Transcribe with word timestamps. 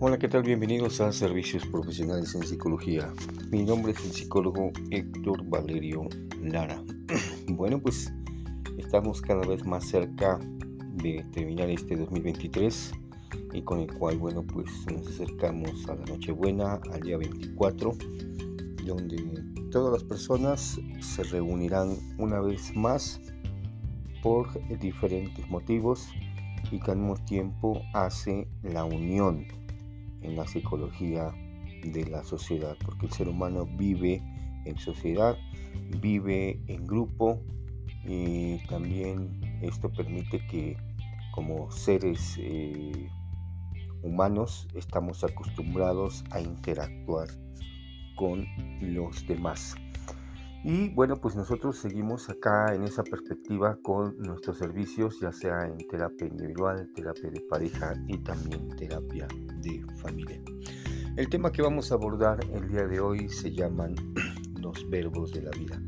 Hola, 0.00 0.16
¿qué 0.16 0.28
tal? 0.28 0.44
Bienvenidos 0.44 1.00
a 1.00 1.10
Servicios 1.10 1.66
Profesionales 1.66 2.32
en 2.36 2.44
Psicología. 2.44 3.12
Mi 3.50 3.64
nombre 3.64 3.90
es 3.90 4.04
el 4.04 4.12
psicólogo 4.12 4.70
Héctor 4.92 5.44
Valerio 5.46 6.08
Lara. 6.40 6.80
Bueno, 7.48 7.80
pues 7.80 8.08
estamos 8.76 9.20
cada 9.20 9.44
vez 9.44 9.66
más 9.66 9.88
cerca 9.88 10.38
de 11.02 11.26
terminar 11.32 11.68
este 11.68 11.96
2023 11.96 12.92
y 13.52 13.62
con 13.62 13.80
el 13.80 13.92
cual, 13.92 14.18
bueno, 14.18 14.44
pues 14.44 14.70
nos 14.86 15.04
acercamos 15.08 15.88
a 15.88 15.96
la 15.96 16.04
Nochebuena, 16.04 16.78
al 16.92 17.00
día 17.00 17.16
24, 17.16 17.96
donde 18.84 19.16
todas 19.72 19.94
las 19.94 20.04
personas 20.04 20.78
se 21.00 21.24
reunirán 21.24 21.96
una 22.18 22.40
vez 22.40 22.72
más 22.76 23.20
por 24.22 24.46
diferentes 24.78 25.50
motivos 25.50 26.06
y 26.70 26.78
que 26.78 26.92
al 26.92 26.98
mismo 26.98 27.16
tiempo 27.24 27.82
hace 27.94 28.46
la 28.62 28.84
unión 28.84 29.57
en 30.22 30.36
la 30.36 30.46
psicología 30.46 31.32
de 31.82 32.06
la 32.06 32.22
sociedad, 32.24 32.76
porque 32.84 33.06
el 33.06 33.12
ser 33.12 33.28
humano 33.28 33.66
vive 33.66 34.22
en 34.64 34.78
sociedad, 34.78 35.36
vive 36.00 36.60
en 36.66 36.86
grupo 36.86 37.40
y 38.04 38.58
también 38.66 39.40
esto 39.62 39.90
permite 39.90 40.44
que 40.46 40.76
como 41.32 41.70
seres 41.70 42.36
eh, 42.38 43.08
humanos 44.02 44.66
estamos 44.74 45.22
acostumbrados 45.24 46.24
a 46.30 46.40
interactuar 46.40 47.28
con 48.16 48.46
los 48.80 49.26
demás. 49.26 49.76
Y 50.64 50.88
bueno, 50.88 51.16
pues 51.16 51.36
nosotros 51.36 51.78
seguimos 51.78 52.28
acá 52.28 52.74
en 52.74 52.82
esa 52.82 53.04
perspectiva 53.04 53.78
con 53.80 54.18
nuestros 54.18 54.58
servicios, 54.58 55.20
ya 55.20 55.32
sea 55.32 55.66
en 55.66 55.78
terapia 55.88 56.26
individual, 56.26 56.90
terapia 56.94 57.30
de 57.30 57.40
pareja 57.42 57.94
y 58.08 58.18
también 58.18 58.68
terapia 58.70 59.28
de 59.62 59.84
familia. 59.96 60.42
El 61.16 61.28
tema 61.28 61.52
que 61.52 61.62
vamos 61.62 61.92
a 61.92 61.94
abordar 61.94 62.40
el 62.52 62.68
día 62.68 62.86
de 62.86 62.98
hoy 62.98 63.28
se 63.28 63.52
llaman 63.52 63.94
los 64.60 64.88
verbos 64.90 65.32
de 65.32 65.42
la 65.42 65.50
vida. 65.52 65.80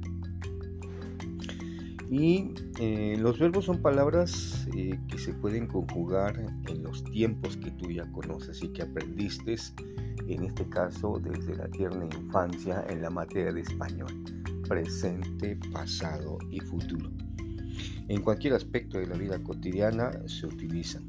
Y 2.08 2.54
eh, 2.78 3.16
los 3.18 3.38
verbos 3.38 3.64
son 3.64 3.82
palabras 3.82 4.66
eh, 4.76 4.98
que 5.08 5.18
se 5.18 5.32
pueden 5.34 5.66
conjugar 5.66 6.38
en 6.68 6.82
los 6.82 7.04
tiempos 7.04 7.56
que 7.56 7.70
tú 7.72 7.90
ya 7.90 8.10
conoces 8.12 8.62
y 8.62 8.68
que 8.68 8.82
aprendiste, 8.82 9.56
en 10.26 10.44
este 10.44 10.68
caso 10.68 11.20
desde 11.20 11.56
la 11.56 11.68
tierna 11.68 12.04
infancia 12.04 12.84
en 12.88 13.02
la 13.02 13.10
materia 13.10 13.52
de 13.52 13.60
español 13.62 14.39
presente, 14.70 15.58
pasado 15.72 16.38
y 16.52 16.60
futuro. 16.60 17.10
En 18.06 18.22
cualquier 18.22 18.54
aspecto 18.54 18.98
de 18.98 19.08
la 19.08 19.16
vida 19.16 19.42
cotidiana 19.42 20.12
se 20.28 20.46
utilizan. 20.46 21.04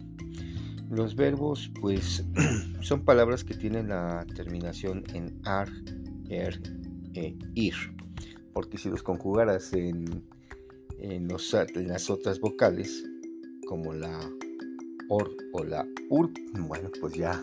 Los 0.89 1.15
verbos, 1.15 1.71
pues, 1.79 2.25
son 2.81 3.05
palabras 3.05 3.43
que 3.43 3.53
tienen 3.53 3.89
la 3.89 4.25
terminación 4.35 5.03
en 5.13 5.39
ar, 5.45 5.69
er 6.27 6.59
e 7.13 7.37
ir, 7.53 7.75
porque 8.51 8.79
si 8.79 8.89
los 8.89 9.03
conjugaras 9.03 9.73
en, 9.73 10.23
en, 10.97 11.27
las 11.27 12.09
otras 12.09 12.39
vocales, 12.39 13.03
como 13.67 13.93
la 13.93 14.27
or 15.07 15.29
o 15.53 15.63
la 15.63 15.85
ur, 16.09 16.31
bueno, 16.67 16.89
pues 16.99 17.13
ya 17.13 17.39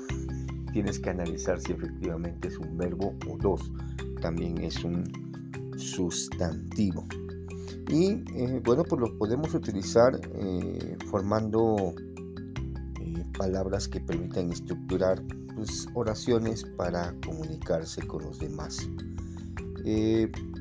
tienes 0.73 0.99
que 0.99 1.11
analizar 1.11 1.61
si 1.61 1.73
efectivamente 1.73 2.49
es 2.49 2.59
un 2.59 2.77
verbo 2.77 3.15
o 3.29 3.39
dos. 3.39 3.71
También 4.21 4.59
es 4.59 4.83
un 4.83 5.28
sustantivo. 5.79 7.07
Y 7.89 8.23
eh, 8.34 8.61
bueno, 8.65 8.84
pues 8.84 9.01
lo 9.01 9.17
podemos 9.17 9.55
utilizar 9.55 10.21
eh, 10.34 10.97
formando 11.11 11.95
eh, 13.00 13.25
palabras 13.39 13.89
que 13.89 14.00
permitan 14.00 14.53
estructurar 14.53 15.22
pues, 15.55 15.89
oraciones 15.94 16.65
para 16.77 17.15
comunicarse 17.25 18.06
con 18.06 18.25
los 18.25 18.39
demás. 18.39 18.89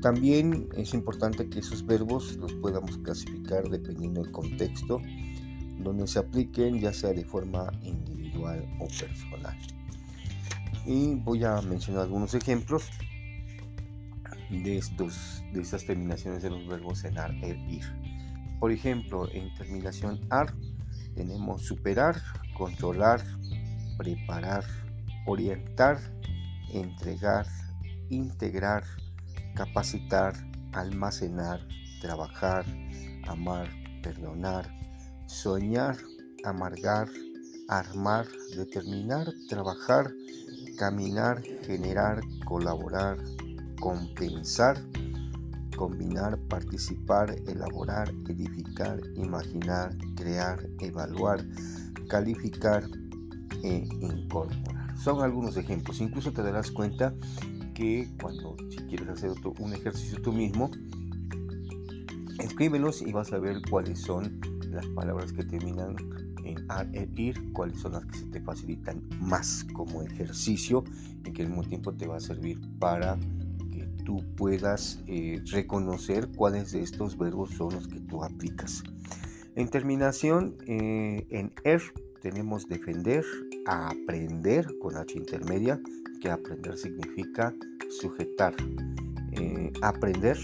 también 0.00 0.68
es 0.74 0.94
importante 0.94 1.50
que 1.50 1.58
esos 1.58 1.84
verbos 1.84 2.36
los 2.36 2.54
podamos 2.54 2.96
clasificar 2.98 3.68
dependiendo 3.68 4.22
del 4.22 4.32
contexto 4.32 5.02
donde 5.80 6.06
se 6.06 6.18
apliquen, 6.18 6.80
ya 6.80 6.92
sea 6.92 7.12
de 7.12 7.24
forma 7.24 7.70
individual 7.82 8.64
o 8.80 8.86
personal. 8.86 9.56
Y 10.86 11.16
voy 11.16 11.44
a 11.44 11.60
mencionar 11.60 12.04
algunos 12.04 12.34
ejemplos 12.34 12.88
de, 14.50 14.78
estos, 14.78 15.42
de 15.52 15.60
estas 15.60 15.84
terminaciones 15.84 16.42
de 16.42 16.50
los 16.50 16.66
verbos 16.66 17.04
en 17.04 17.18
ar, 17.18 17.32
er, 17.42 17.58
ir. 17.68 17.84
Por 18.60 18.72
ejemplo, 18.72 19.28
en 19.32 19.54
terminación 19.54 20.20
ar 20.30 20.52
tenemos 21.14 21.62
superar, 21.62 22.20
controlar, 22.56 23.22
preparar, 23.96 24.64
orientar, 25.26 25.98
entregar, 26.72 27.46
integrar, 28.08 28.84
capacitar, 29.54 30.34
almacenar, 30.72 31.66
trabajar, 32.00 32.64
amar, 33.26 33.68
perdonar, 34.02 34.72
soñar, 35.26 35.96
amargar, 36.44 37.08
armar, 37.68 38.26
determinar, 38.56 39.26
trabajar, 39.48 40.10
caminar, 40.78 41.42
generar, 41.66 42.20
colaborar, 42.44 43.18
compensar, 43.80 44.76
combinar, 45.76 46.38
participar, 46.48 47.34
elaborar, 47.46 48.12
edificar, 48.28 49.00
imaginar, 49.16 49.96
crear, 50.16 50.58
evaluar, 50.80 51.44
calificar 52.08 52.84
e 53.62 53.88
incorporar. 54.00 54.96
Son 54.98 55.22
algunos 55.22 55.56
ejemplos. 55.56 56.00
Incluso 56.00 56.32
te 56.32 56.42
darás 56.42 56.70
cuenta 56.70 57.14
que 57.74 58.10
cuando 58.20 58.56
si 58.70 58.78
quieres 58.78 59.08
hacer 59.08 59.30
un 59.60 59.72
ejercicio 59.72 60.20
tú 60.20 60.32
mismo, 60.32 60.70
escríbelos 62.40 63.02
y 63.02 63.12
vas 63.12 63.32
a 63.32 63.38
ver 63.38 63.62
cuáles 63.70 64.00
son 64.00 64.40
las 64.70 64.86
palabras 64.88 65.32
que 65.32 65.44
terminan 65.44 65.96
en 66.44 66.64
ar, 66.68 66.88
e, 66.92 67.08
ir, 67.16 67.52
cuáles 67.52 67.78
son 67.80 67.92
las 67.92 68.04
que 68.06 68.18
se 68.18 68.26
te 68.26 68.40
facilitan 68.40 69.02
más 69.20 69.64
como 69.72 70.02
ejercicio 70.02 70.84
y 71.24 71.32
que 71.32 71.42
al 71.42 71.48
mismo 71.48 71.64
tiempo 71.64 71.92
te 71.92 72.06
va 72.06 72.16
a 72.16 72.20
servir 72.20 72.58
para 72.78 73.16
puedas 74.36 75.00
eh, 75.06 75.40
reconocer 75.50 76.28
cuáles 76.34 76.72
de 76.72 76.82
estos 76.82 77.16
verbos 77.16 77.50
son 77.50 77.74
los 77.74 77.86
que 77.86 78.00
tú 78.00 78.24
aplicas. 78.24 78.82
En 79.54 79.68
terminación, 79.68 80.56
eh, 80.66 81.26
en 81.30 81.52
er 81.64 81.82
tenemos 82.22 82.66
defender, 82.68 83.24
aprender 83.66 84.66
con 84.80 84.96
H 84.96 85.16
intermedia, 85.16 85.80
que 86.20 86.30
aprender 86.30 86.76
significa 86.76 87.54
sujetar. 88.00 88.54
Eh, 89.32 89.72
aprender, 89.82 90.36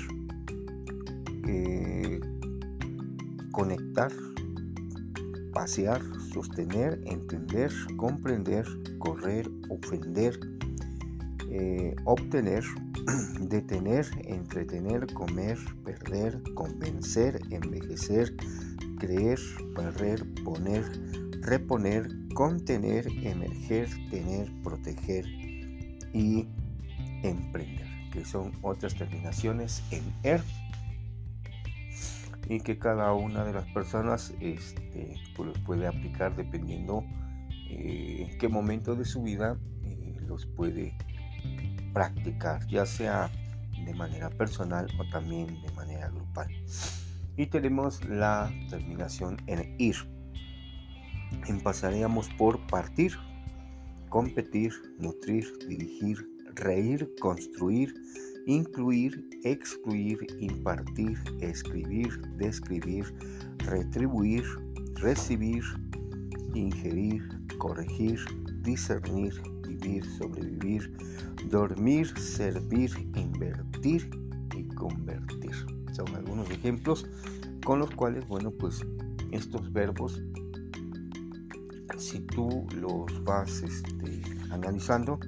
conectar, 3.50 4.12
pasear, 5.52 6.02
sostener, 6.32 7.00
entender, 7.06 7.72
comprender, 7.96 8.66
correr, 8.98 9.50
ofender, 9.68 10.38
obtener, 12.04 12.64
detener, 13.40 14.06
entretener, 14.24 15.06
comer, 15.14 15.58
perder, 15.84 16.42
convencer, 16.54 17.40
envejecer, 17.50 18.34
creer, 18.98 19.38
barrer, 19.74 20.24
poner, 20.44 20.84
reponer, 21.42 22.08
contener, 22.34 23.06
emerger, 23.22 23.88
tener, 24.10 24.50
proteger 24.62 25.26
y 26.12 26.48
emprender, 27.22 27.86
que 28.12 28.24
son 28.24 28.52
otras 28.62 28.94
terminaciones 28.94 29.82
en 29.90 30.02
er. 30.22 30.42
Y 32.48 32.60
que 32.60 32.78
cada 32.78 33.12
una 33.14 33.44
de 33.44 33.54
las 33.54 33.64
personas 33.72 34.34
este, 34.40 35.14
pues 35.34 35.58
puede 35.60 35.86
aplicar 35.86 36.36
dependiendo 36.36 37.02
eh, 37.70 38.26
en 38.28 38.38
qué 38.38 38.48
momento 38.48 38.94
de 38.94 39.06
su 39.06 39.22
vida 39.22 39.56
eh, 39.82 40.16
los 40.26 40.44
puede 40.44 40.94
practicar, 41.94 42.66
ya 42.66 42.84
sea 42.84 43.30
de 43.86 43.94
manera 43.94 44.28
personal 44.30 44.86
o 44.98 45.08
también 45.10 45.62
de 45.62 45.72
manera 45.72 46.10
grupal. 46.10 46.48
Y 47.36 47.46
tenemos 47.46 48.04
la 48.04 48.52
terminación 48.68 49.36
en 49.46 49.74
ir. 49.78 49.96
Empezaríamos 51.46 52.28
por 52.36 52.64
partir, 52.66 53.12
competir, 54.08 54.72
nutrir, 54.98 55.46
dirigir, 55.66 56.18
reír, 56.54 57.10
construir, 57.20 57.94
incluir, 58.46 59.28
excluir, 59.42 60.18
impartir, 60.38 61.18
escribir, 61.40 62.20
describir, 62.36 63.04
retribuir, 63.58 64.44
recibir, 64.96 65.64
ingerir, 66.54 67.22
corregir, 67.58 68.20
discernir, 68.62 69.34
vivir, 69.84 70.04
sobrevivir, 70.18 70.96
dormir, 71.50 72.18
servir, 72.18 72.90
invertir 73.14 74.10
y 74.56 74.64
convertir. 74.74 75.52
Son 75.92 76.08
algunos 76.14 76.50
ejemplos 76.50 77.06
con 77.64 77.78
los 77.78 77.90
cuales, 77.90 78.26
bueno, 78.26 78.50
pues 78.50 78.84
estos 79.30 79.72
verbos, 79.72 80.22
si 81.98 82.20
tú 82.20 82.66
los 82.76 83.24
vas 83.24 83.62
este, 83.62 84.22
analizando, 84.50 85.18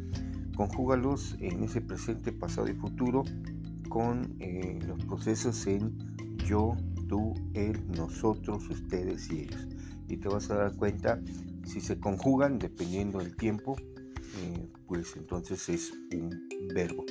conjúgalos 0.57 1.37
en 1.41 1.63
ese 1.63 1.81
presente, 1.81 2.33
pasado 2.33 2.69
y 2.69 2.75
futuro 2.75 3.25
con 3.89 4.37
eh, 4.41 4.79
los 4.87 5.05
procesos 5.05 5.67
en 5.67 5.97
yo, 6.47 6.77
tú, 7.09 7.35
él, 7.55 7.81
nosotros, 7.97 8.69
ustedes 8.69 9.31
y 9.31 9.41
ellos. 9.43 9.69
Y 10.09 10.17
te 10.17 10.29
vas 10.29 10.51
a 10.51 10.57
dar 10.57 10.77
cuenta 10.77 11.21
si 11.65 11.81
se 11.81 11.99
conjugan 11.99 12.59
dependiendo 12.59 13.19
del 13.19 13.37
tiempo, 13.37 13.77
eh, 14.39 14.69
pues 14.87 15.17
entonces 15.17 15.69
es 15.69 15.93
un 16.13 16.31
verbo. 16.75 17.05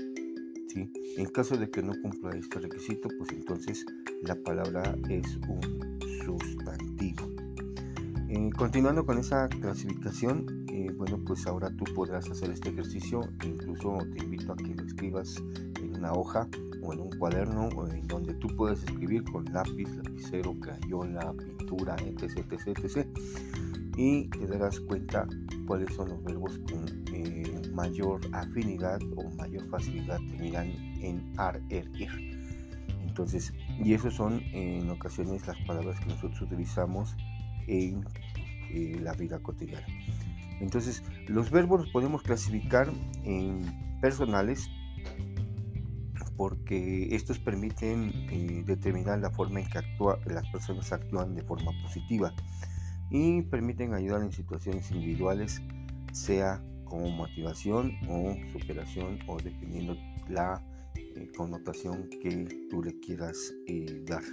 ¿sí? 0.68 0.92
En 1.18 1.26
caso 1.28 1.58
de 1.58 1.70
que 1.70 1.82
no 1.82 1.94
cumpla 2.02 2.32
este 2.38 2.60
requisito, 2.60 3.10
pues 3.18 3.32
entonces 3.32 3.86
la 4.24 4.36
palabra 4.36 4.96
es 5.10 5.38
un 5.48 6.00
sustantivo. 6.24 7.30
Eh, 8.30 8.50
continuando 8.58 9.06
con 9.06 9.18
esa 9.18 9.48
clasificación, 9.48 10.66
eh, 10.70 10.92
bueno, 10.98 11.20
pues 11.26 11.48
ahora 11.48 11.70
tú 11.78 11.86
podrás 11.94 12.30
hacer 12.30 12.52
este 12.52 12.70
ejercicio, 12.70 13.22
incluso 13.44 13.98
te 14.14 14.24
invito 14.24 14.54
a 14.54 14.56
que 14.56 14.76
lo 14.76 14.84
escribas 14.84 15.42
en 15.80 15.96
una 15.96 16.12
hoja 16.12 16.48
o 16.82 16.94
en 16.94 17.00
un 17.00 17.10
cuaderno 17.18 17.70
en 17.92 18.08
donde 18.08 18.34
tú 18.36 18.48
puedas 18.56 18.84
escribir 18.84 19.24
con 19.24 19.46
lápiz, 19.46 19.88
lapicero, 20.04 20.54
crayola, 20.60 21.34
pintura, 21.34 21.96
etc, 22.06 22.46
etc, 22.52 22.80
etc. 22.84 23.08
Y 23.96 24.28
te 24.28 24.48
darás 24.48 24.80
cuenta 24.82 25.28
cuáles 25.66 25.94
son 25.94 26.10
los 26.10 26.24
verbos 26.24 26.60
con 26.70 26.86
eh, 27.14 27.62
mayor 27.74 28.22
afinidad 28.34 29.00
o 29.16 29.30
mayor 29.36 29.68
facilidad 29.70 30.20
terminan 30.30 30.68
en 31.02 31.34
ar, 31.38 31.62
er, 31.70 31.90
ir. 31.96 32.10
Entonces, 33.06 33.54
y 33.84 33.94
esos 33.94 34.14
son 34.14 34.42
en 34.54 34.90
ocasiones 34.90 35.46
las 35.48 35.58
palabras 35.66 36.00
que 36.00 36.08
nosotros 36.08 36.42
utilizamos 36.42 37.16
en 37.68 38.04
eh, 38.72 39.00
la 39.02 39.14
vida 39.14 39.40
cotidiana. 39.40 39.86
Entonces, 40.60 41.04
los 41.28 41.52
verbos 41.52 41.82
los 41.82 41.90
podemos 41.92 42.22
clasificar 42.24 42.90
en 43.24 43.62
personales 44.02 44.70
porque 46.38 47.16
estos 47.16 47.40
permiten 47.40 48.12
eh, 48.30 48.64
determinar 48.66 49.20
la 49.20 49.30
forma 49.30 49.62
en 49.62 49.70
que 49.70 49.78
actúa, 49.78 50.20
las 50.26 50.48
personas 50.50 50.92
actúan 50.92 51.36
de 51.36 51.42
forma 51.44 51.72
positiva 51.84 52.34
y 53.10 53.42
permiten 53.44 53.94
ayudar 53.94 54.22
en 54.24 54.32
situaciones 54.32 54.92
individuales, 54.92 55.62
sea 56.12 56.64
como 56.86 57.10
motivación 57.10 57.92
o 58.10 58.36
superación 58.52 59.20
o 59.28 59.38
dependiendo 59.38 59.98
la 60.30 60.64
eh, 60.96 61.30
connotación 61.36 62.10
que 62.22 62.68
tú 62.70 62.84
le 62.84 63.00
quieras 63.00 63.54
eh, 63.68 64.04
dar. 64.06 64.24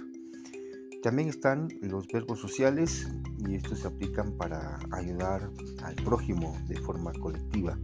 También 1.01 1.27
están 1.27 1.67
los 1.81 2.07
verbos 2.07 2.39
sociales 2.39 3.09
y 3.45 3.55
estos 3.55 3.79
se 3.79 3.87
aplican 3.87 4.31
para 4.37 4.79
ayudar 4.91 5.49
al 5.83 5.95
prójimo 5.95 6.57
de 6.67 6.77
forma 6.77 7.11
colectiva, 7.13 7.77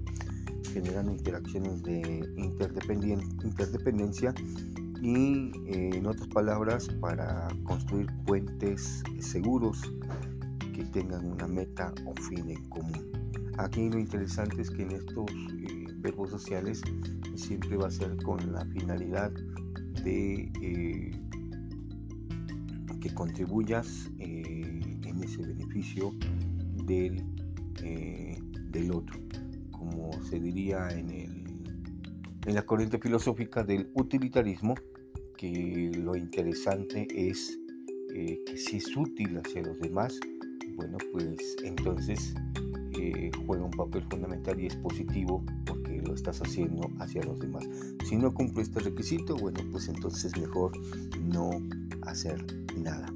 generando 0.72 1.12
interacciones 1.12 1.84
de 1.84 2.26
interdependencia 2.38 4.34
y 5.02 5.52
eh, 5.68 5.92
en 5.94 6.06
otras 6.06 6.28
palabras 6.30 6.88
para 7.02 7.50
construir 7.64 8.08
puentes 8.26 9.04
seguros 9.20 9.82
que 10.80 10.86
tengan 10.86 11.26
una 11.26 11.48
meta 11.48 11.94
o 12.06 12.14
fin 12.22 12.50
en 12.50 12.70
común. 12.70 13.12
Aquí 13.58 13.90
lo 13.90 14.00
interesante 14.00 14.62
es 14.62 14.72
que 14.72 14.84
en 14.84 14.92
estos 14.92 15.30
eh, 15.30 15.88
verbos 15.98 16.30
sociales 16.30 16.82
siempre 17.36 17.76
va 17.76 17.88
a 17.88 17.92
ser 17.92 18.16
con 18.24 18.54
la 18.54 18.66
finalidad 18.68 19.32
de 20.04 20.50
eh, 20.62 21.12
que 23.02 23.14
contribuyas 23.14 24.10
eh, 24.20 25.00
en 25.04 25.24
ese 25.24 25.42
beneficio 25.42 26.14
del, 26.86 27.24
del 28.72 28.92
otro, 28.92 29.20
como 29.72 30.12
se 30.24 30.40
diría 30.40 30.88
en, 30.92 31.10
el, 31.10 31.46
en 32.46 32.56
la 32.56 32.62
corriente 32.66 33.00
filosófica 33.00 33.64
del 33.64 33.90
utilitarismo, 33.96 34.76
que 35.38 35.92
lo 35.96 36.16
interesante 36.16 37.08
es 37.14 37.58
que 38.10 38.58
si 38.58 38.78
es 38.78 38.98
útil 38.98 39.38
hacia 39.38 39.62
los 39.62 39.80
demás, 39.80 40.20
bueno, 40.80 40.98
pues 41.12 41.58
entonces 41.66 42.34
juega 43.46 43.64
un 43.64 43.72
papel 43.72 44.04
fundamental 44.10 44.60
y 44.60 44.68
es 44.68 44.76
positivo 44.76 45.44
porque 45.66 46.02
lo 46.02 46.14
estás 46.14 46.42
haciendo 46.42 46.90
hacia 47.00 47.24
los 47.24 47.40
demás. 47.40 47.68
Si 48.06 48.18
no 48.18 48.34
cumple 48.34 48.64
este 48.64 48.80
requisito, 48.80 49.36
bueno, 49.36 49.60
pues 49.72 49.88
entonces 49.88 50.26
es 50.26 50.42
mejor 50.42 50.72
no 51.22 51.50
hacer 52.04 52.46
nada. 52.78 53.12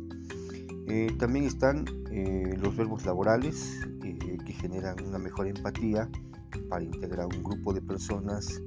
Eh, 0.87 1.15
también 1.17 1.45
están 1.45 1.85
eh, 2.11 2.57
los 2.61 2.75
verbos 2.75 3.05
laborales 3.05 3.79
eh, 4.03 4.37
que 4.45 4.53
generan 4.53 4.95
una 5.05 5.17
mejor 5.17 5.47
empatía 5.47 6.09
para 6.69 6.83
integrar 6.83 7.27
un 7.27 7.43
grupo 7.43 7.73
de 7.73 7.81
personas 7.81 8.61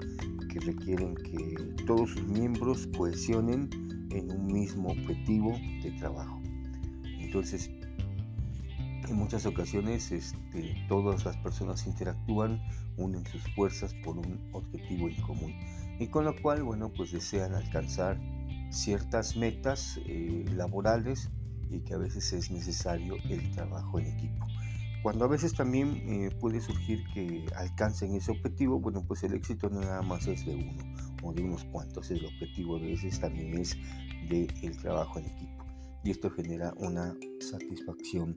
que 0.51 0.61
requieren 0.61 1.15
que 1.15 1.55
todos 1.87 2.11
sus 2.11 2.27
miembros 2.27 2.89
cohesionen 2.97 3.69
en 4.11 4.31
un 4.31 4.47
mismo 4.47 4.91
objetivo 4.91 5.53
de 5.83 5.93
trabajo. 5.99 6.41
Entonces, 7.21 7.71
en 9.09 9.17
muchas 9.17 9.47
ocasiones 9.47 10.11
este, 10.13 10.75
todas 10.89 11.25
las 11.25 11.37
personas 11.39 11.87
interactúan, 11.87 12.61
unen 12.97 13.25
sus 13.27 13.43
fuerzas 13.55 13.95
por 14.05 14.19
un 14.19 14.41
objetivo 14.53 15.09
en 15.09 15.21
común 15.23 15.55
y 15.99 16.09
con 16.09 16.25
lo 16.25 16.35
cual, 16.41 16.63
bueno, 16.63 16.93
pues 16.93 17.13
desean 17.13 17.55
alcanzar 17.55 18.19
ciertas 18.71 19.37
metas 19.37 19.99
eh, 20.07 20.45
laborales 20.55 21.31
y 21.71 21.81
que 21.81 21.95
a 21.95 21.99
veces 21.99 22.33
es 22.33 22.51
necesario 22.51 23.17
el 23.29 23.51
trabajo 23.53 23.99
en 23.99 24.07
equipo. 24.07 24.47
Cuando 25.03 25.25
a 25.25 25.29
veces 25.29 25.55
también 25.55 26.03
eh, 26.07 26.31
puede 26.41 26.61
surgir 26.61 27.05
que 27.15 27.47
alcancen 27.57 28.15
ese 28.15 28.33
objetivo, 28.33 28.81
bueno, 28.81 29.05
pues 29.07 29.23
el 29.23 29.35
éxito 29.35 29.71
no 29.71 29.81
nada 29.81 30.03
más 30.03 30.27
es 30.27 30.45
de 30.45 30.55
uno 30.55 30.95
o 31.23 31.33
de 31.33 31.43
unos 31.43 31.65
cuantos, 31.65 32.11
el 32.11 32.25
objetivo 32.25 32.79
de 32.79 32.89
veces 32.89 33.21
también 33.21 33.57
es 33.59 33.77
del 34.29 34.53
el 34.63 34.77
trabajo 34.77 35.19
en 35.19 35.27
equipo. 35.27 35.65
Y 36.03 36.11
esto 36.11 36.31
genera 36.31 36.73
una 36.79 37.15
satisfacción 37.41 38.37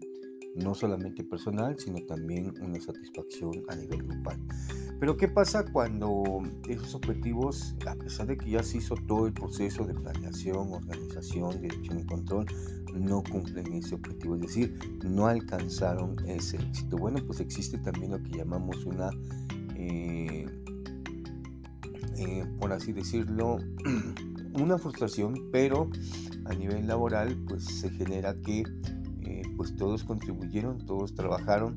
no 0.55 0.73
solamente 0.73 1.23
personal, 1.23 1.77
sino 1.77 1.99
también 2.05 2.53
una 2.61 2.79
satisfacción 2.79 3.51
a 3.67 3.75
nivel 3.75 4.03
grupal. 4.03 4.39
Pero 4.99 5.15
¿qué 5.15 5.27
pasa 5.29 5.63
cuando 5.71 6.41
esos 6.67 6.93
objetivos, 6.95 7.75
a 7.87 7.95
pesar 7.95 8.27
de 8.27 8.37
que 8.37 8.51
ya 8.51 8.63
se 8.63 8.77
hizo 8.77 8.95
todo 9.07 9.27
el 9.27 9.33
proceso 9.33 9.85
de 9.85 9.93
planeación, 9.93 10.73
organización, 10.73 11.61
dirección 11.61 11.99
y 11.99 12.05
control, 12.05 12.45
no 12.93 13.23
cumplen 13.23 13.71
ese 13.73 13.95
objetivo? 13.95 14.35
Es 14.35 14.41
decir, 14.41 14.77
no 15.05 15.27
alcanzaron 15.27 16.17
ese 16.27 16.57
éxito. 16.57 16.97
Bueno, 16.97 17.19
pues 17.25 17.39
existe 17.39 17.77
también 17.77 18.11
lo 18.11 18.21
que 18.21 18.37
llamamos 18.37 18.85
una, 18.85 19.09
eh, 19.75 20.45
eh, 22.17 22.45
por 22.59 22.73
así 22.73 22.91
decirlo, 22.91 23.59
una 24.53 24.77
frustración, 24.77 25.49
pero 25.51 25.89
a 26.43 26.53
nivel 26.55 26.87
laboral, 26.87 27.37
pues 27.47 27.63
se 27.63 27.89
genera 27.91 28.35
que 28.41 28.63
pues 29.59 29.75
todos 29.75 30.05
contribuyeron, 30.05 30.77
todos 30.85 31.13
trabajaron, 31.13 31.75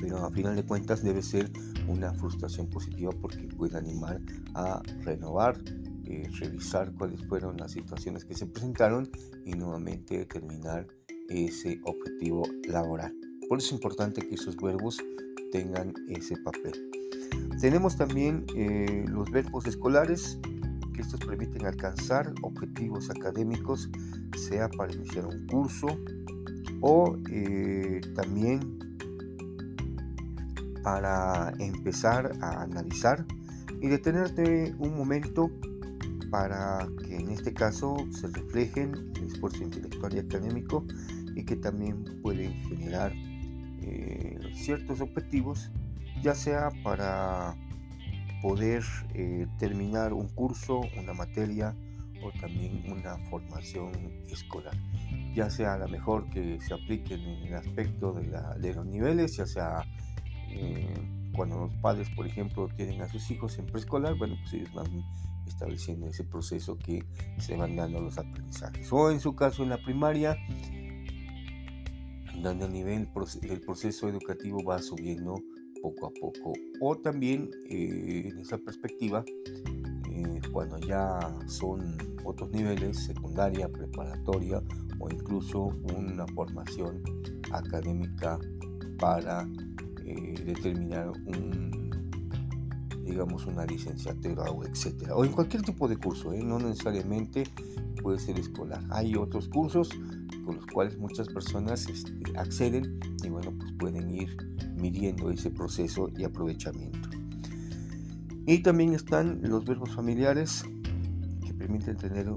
pero 0.00 0.24
a 0.24 0.30
final 0.30 0.56
de 0.56 0.64
cuentas 0.64 1.02
debe 1.02 1.20
ser 1.20 1.50
una 1.86 2.14
frustración 2.14 2.66
positiva 2.70 3.12
porque 3.20 3.46
puede 3.48 3.76
animar 3.76 4.22
a 4.54 4.80
renovar, 5.02 5.62
eh, 6.06 6.26
revisar 6.40 6.90
cuáles 6.94 7.22
fueron 7.26 7.58
las 7.58 7.72
situaciones 7.72 8.24
que 8.24 8.34
se 8.34 8.46
presentaron 8.46 9.06
y 9.44 9.50
nuevamente 9.50 10.16
determinar 10.16 10.86
ese 11.28 11.78
objetivo 11.84 12.44
laboral. 12.68 13.14
Por 13.46 13.58
eso 13.58 13.66
es 13.66 13.72
importante 13.72 14.26
que 14.26 14.36
esos 14.36 14.56
verbos 14.56 14.96
tengan 15.52 15.92
ese 16.08 16.38
papel. 16.38 16.90
Tenemos 17.60 17.98
también 17.98 18.46
eh, 18.56 19.04
los 19.10 19.30
verbos 19.30 19.66
escolares, 19.66 20.38
que 20.94 21.02
estos 21.02 21.20
permiten 21.20 21.66
alcanzar 21.66 22.32
objetivos 22.42 23.10
académicos, 23.10 23.90
sea 24.36 24.68
para 24.70 24.92
iniciar 24.92 25.26
un 25.26 25.46
curso 25.46 25.86
o 26.80 27.18
eh, 27.30 28.00
también 28.14 28.78
para 30.82 31.52
empezar 31.58 32.32
a 32.40 32.62
analizar 32.62 33.26
y 33.80 33.88
detenerte 33.88 34.74
un 34.78 34.96
momento 34.96 35.50
para 36.30 36.86
que 37.06 37.16
en 37.16 37.28
este 37.30 37.52
caso 37.52 37.96
se 38.10 38.26
reflejen 38.28 39.12
el 39.16 39.24
esfuerzo 39.24 39.62
intelectual 39.62 40.14
y 40.14 40.18
académico 40.18 40.84
y 41.34 41.44
que 41.44 41.56
también 41.56 42.04
pueden 42.22 42.52
generar 42.64 43.12
eh, 43.80 44.38
ciertos 44.54 45.00
objetivos, 45.00 45.70
ya 46.22 46.34
sea 46.34 46.70
para 46.82 47.56
poder 48.44 48.82
eh, 49.14 49.46
terminar 49.58 50.12
un 50.12 50.28
curso, 50.28 50.82
una 50.98 51.14
materia 51.14 51.74
o 52.22 52.30
también 52.42 52.84
una 52.92 53.16
formación 53.30 53.90
escolar. 54.28 54.76
Ya 55.34 55.48
sea 55.48 55.72
a 55.72 55.78
lo 55.78 55.88
mejor 55.88 56.28
que 56.28 56.60
se 56.60 56.74
apliquen 56.74 57.22
en 57.22 57.46
el 57.46 57.54
aspecto 57.54 58.12
de, 58.12 58.26
la, 58.26 58.54
de 58.58 58.74
los 58.74 58.84
niveles, 58.84 59.38
ya 59.38 59.46
sea 59.46 59.82
eh, 60.50 60.92
cuando 61.34 61.58
los 61.58 61.74
padres, 61.76 62.10
por 62.10 62.26
ejemplo, 62.26 62.68
tienen 62.76 63.00
a 63.00 63.08
sus 63.08 63.30
hijos 63.30 63.58
en 63.58 63.64
preescolar, 63.64 64.14
bueno, 64.14 64.36
pues 64.42 64.52
ellos 64.52 64.74
van 64.74 64.88
estableciendo 65.46 66.06
ese 66.08 66.24
proceso 66.24 66.76
que 66.76 67.02
se 67.38 67.56
van 67.56 67.76
dando 67.76 68.02
los 68.02 68.18
aprendizajes. 68.18 68.92
O 68.92 69.10
en 69.10 69.20
su 69.20 69.34
caso 69.34 69.62
en 69.62 69.70
la 69.70 69.78
primaria, 69.78 70.36
donde 72.42 72.66
el 72.66 72.72
nivel 72.74 73.08
del 73.40 73.60
proceso 73.62 74.06
educativo 74.06 74.62
va 74.62 74.82
subiendo 74.82 75.42
poco 75.84 76.06
a 76.06 76.10
poco. 76.10 76.54
O 76.80 76.96
también 76.96 77.50
eh, 77.68 78.30
en 78.30 78.38
esa 78.38 78.56
perspectiva, 78.56 79.22
eh, 80.10 80.40
cuando 80.50 80.78
ya 80.78 81.20
son 81.46 81.98
otros 82.24 82.50
niveles, 82.52 83.04
secundaria, 83.04 83.68
preparatoria 83.68 84.62
o 84.98 85.10
incluso 85.10 85.64
una 85.94 86.26
formación 86.28 87.02
académica 87.52 88.38
para 88.98 89.46
eh, 90.06 90.34
determinar 90.46 91.10
un 91.10 91.74
digamos 93.04 93.44
una 93.46 93.66
licenciatura 93.66 94.44
o 94.44 94.64
etcétera 94.64 95.14
o 95.14 95.26
en 95.26 95.32
cualquier 95.32 95.62
tipo 95.62 95.86
de 95.86 95.96
curso 95.98 96.32
no 96.32 96.58
necesariamente 96.58 97.44
puede 98.02 98.18
ser 98.18 98.38
escolar 98.38 98.82
hay 98.90 99.14
otros 99.14 99.46
cursos 99.48 99.90
con 100.46 100.56
los 100.56 100.66
cuales 100.66 100.96
muchas 100.96 101.28
personas 101.28 101.86
este, 101.86 102.14
acceden 102.38 102.98
y 103.22 103.28
bueno 103.28 103.52
pues 103.58 103.72
pueden 103.78 104.10
ir 104.10 104.34
midiendo 104.84 105.30
ese 105.30 105.50
proceso 105.50 106.10
y 106.14 106.24
aprovechamiento. 106.24 107.08
Y 108.46 108.62
también 108.62 108.92
están 108.92 109.40
los 109.42 109.64
verbos 109.64 109.94
familiares 109.94 110.62
que 111.46 111.54
permiten 111.54 111.96
tener 111.96 112.28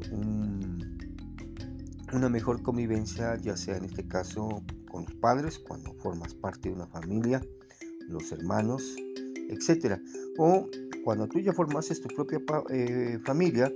una 2.13 2.30
mejor 2.30 2.63
convivencia, 2.63 3.36
ya 3.36 3.58
sea 3.58 3.75
en 3.75 3.84
este 3.84 4.08
caso 4.08 4.63
con 4.89 5.04
los 5.04 5.13
padres, 5.16 5.60
cuando 5.60 5.94
formas 5.96 6.34
parte 6.36 6.70
de 6.70 6.75
una 6.75 6.88
familia, 6.88 7.42
los 8.08 8.32
hermanos, 8.32 8.96
etc. 9.50 10.00
O 10.38 10.70
cuando 11.04 11.27
tú 11.27 11.39
ya 11.39 11.51
formaste 11.51 11.96
tu 11.96 12.08
propia 12.16 12.39
eh, 12.70 13.20
familia, 13.25 13.70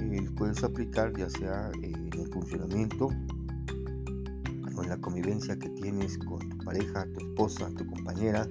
eh, 0.00 0.28
puedes 0.36 0.62
aplicar 0.62 1.12
ya 1.16 1.28
sea 1.28 1.72
en 1.82 2.08
el 2.12 2.28
funcionamiento 2.32 3.08
con 4.74 4.88
la 4.88 4.96
convivencia 4.98 5.58
que 5.58 5.68
tienes 5.70 6.18
con 6.18 6.48
tu 6.48 6.58
pareja, 6.58 7.06
tu 7.12 7.26
esposa, 7.26 7.70
tu 7.76 7.86
compañera 7.86 8.48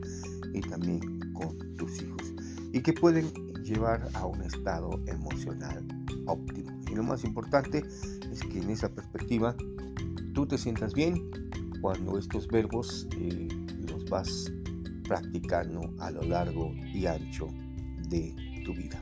y 0.53 0.61
también 0.61 1.19
con 1.33 1.75
tus 1.77 2.01
hijos. 2.01 2.33
Y 2.73 2.81
que 2.81 2.93
pueden 2.93 3.31
llevar 3.63 4.07
a 4.13 4.25
un 4.25 4.41
estado 4.41 4.99
emocional 5.07 5.87
óptimo. 6.27 6.79
Y 6.89 6.95
lo 6.95 7.03
más 7.03 7.23
importante 7.23 7.83
es 8.31 8.41
que 8.41 8.59
en 8.59 8.69
esa 8.69 8.89
perspectiva 8.89 9.55
tú 10.33 10.45
te 10.45 10.57
sientas 10.57 10.93
bien 10.93 11.29
cuando 11.81 12.17
estos 12.17 12.47
verbos 12.47 13.07
eh, 13.17 13.47
los 13.89 14.09
vas 14.09 14.51
practicando 15.07 15.93
a 15.99 16.11
lo 16.11 16.21
largo 16.21 16.71
y 16.93 17.05
ancho 17.05 17.47
de 18.09 18.33
tu 18.63 18.73
vida. 18.73 19.01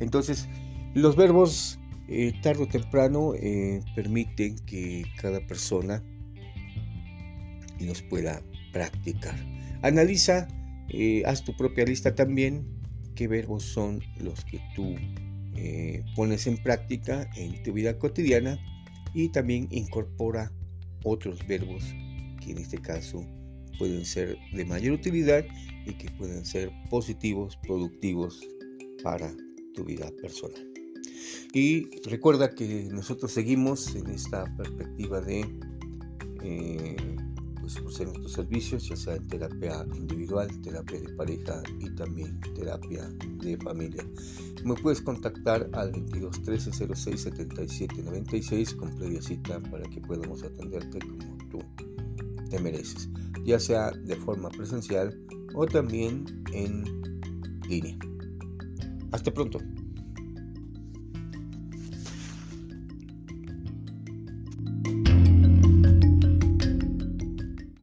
Entonces, 0.00 0.48
los 0.94 1.16
verbos 1.16 1.78
eh, 2.08 2.32
tarde 2.42 2.62
o 2.62 2.68
temprano 2.68 3.34
eh, 3.34 3.82
permiten 3.94 4.56
que 4.66 5.04
cada 5.20 5.44
persona 5.46 6.02
y 7.78 7.84
los 7.84 8.02
pueda 8.02 8.42
practicar. 8.72 9.36
Analiza, 9.82 10.48
eh, 10.88 11.22
haz 11.26 11.44
tu 11.44 11.56
propia 11.56 11.84
lista 11.84 12.14
también, 12.14 12.66
qué 13.14 13.28
verbos 13.28 13.64
son 13.64 14.00
los 14.20 14.44
que 14.44 14.60
tú 14.74 14.94
eh, 15.56 16.04
pones 16.14 16.46
en 16.46 16.62
práctica 16.62 17.28
en 17.36 17.62
tu 17.62 17.72
vida 17.72 17.98
cotidiana 17.98 18.58
y 19.14 19.30
también 19.30 19.68
incorpora 19.70 20.52
otros 21.02 21.46
verbos 21.46 21.82
que 22.42 22.52
en 22.52 22.58
este 22.58 22.78
caso 22.78 23.24
pueden 23.78 24.04
ser 24.04 24.36
de 24.52 24.64
mayor 24.64 24.92
utilidad 24.94 25.44
y 25.86 25.94
que 25.94 26.10
pueden 26.12 26.44
ser 26.44 26.70
positivos, 26.90 27.56
productivos 27.66 28.40
para 29.02 29.32
tu 29.74 29.84
vida 29.84 30.10
personal. 30.20 30.60
Y 31.52 31.86
recuerda 32.08 32.54
que 32.54 32.88
nosotros 32.90 33.32
seguimos 33.32 33.94
en 33.94 34.08
esta 34.08 34.44
perspectiva 34.56 35.20
de 35.20 35.44
eh, 36.42 36.96
pues, 37.82 38.00
en 38.00 38.06
nuestros 38.06 38.32
servicios, 38.32 38.88
ya 38.88 38.96
sea 38.96 39.16
en 39.16 39.26
terapia 39.26 39.84
individual, 39.94 40.48
terapia 40.62 41.00
de 41.00 41.08
pareja 41.10 41.62
y 41.80 41.90
también 41.90 42.40
terapia 42.54 43.08
de 43.42 43.56
familia. 43.58 44.04
Me 44.64 44.74
puedes 44.74 45.00
contactar 45.00 45.68
al 45.72 45.92
22 45.92 46.42
13 46.42 46.94
06 46.94 47.20
77 47.20 48.02
96 48.02 48.74
con 48.74 48.94
previa 48.96 49.22
cita 49.22 49.60
para 49.60 49.88
que 49.88 50.00
podamos 50.00 50.42
atenderte 50.42 50.98
como 51.00 51.36
tú 51.50 51.58
te 52.50 52.58
mereces, 52.60 53.08
ya 53.44 53.58
sea 53.58 53.90
de 53.90 54.16
forma 54.16 54.48
presencial 54.50 55.16
o 55.54 55.66
también 55.66 56.24
en 56.52 56.84
línea. 57.68 57.96
Hasta 59.12 59.32
pronto. 59.32 59.60